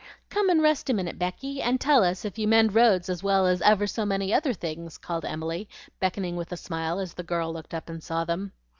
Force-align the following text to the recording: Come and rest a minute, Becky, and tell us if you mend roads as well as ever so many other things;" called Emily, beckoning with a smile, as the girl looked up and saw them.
Come 0.31 0.49
and 0.49 0.63
rest 0.63 0.89
a 0.89 0.95
minute, 0.95 1.19
Becky, 1.19 1.61
and 1.61 1.79
tell 1.79 2.03
us 2.03 2.25
if 2.25 2.39
you 2.39 2.47
mend 2.47 2.73
roads 2.73 3.07
as 3.07 3.21
well 3.21 3.45
as 3.45 3.61
ever 3.61 3.85
so 3.85 4.03
many 4.03 4.33
other 4.33 4.51
things;" 4.51 4.97
called 4.97 5.25
Emily, 5.25 5.69
beckoning 5.99 6.35
with 6.35 6.51
a 6.51 6.57
smile, 6.57 6.97
as 6.97 7.13
the 7.13 7.21
girl 7.21 7.53
looked 7.53 7.75
up 7.75 7.87
and 7.87 8.01
saw 8.03 8.25
them. 8.25 8.51